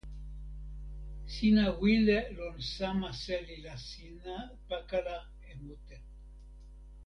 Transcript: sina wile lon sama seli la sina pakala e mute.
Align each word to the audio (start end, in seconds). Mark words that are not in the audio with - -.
sina 1.33 1.65
wile 1.81 2.17
lon 2.37 2.55
sama 2.75 3.09
seli 3.23 3.57
la 3.65 3.75
sina 3.87 4.35
pakala 4.67 5.17
e 5.49 5.51
mute. 5.61 5.97